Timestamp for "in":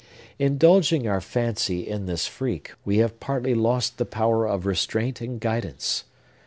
1.87-2.07